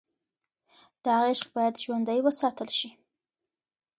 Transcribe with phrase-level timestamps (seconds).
[1.05, 2.89] دا عشق باید ژوندی وساتل شي.